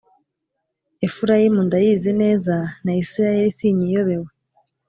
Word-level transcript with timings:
Efurayimu 1.05 1.61
ndayizi 1.67 2.11
neza, 2.21 2.55
na 2.83 2.93
Israheli 3.03 3.51
sinyiyobewe; 3.57 4.29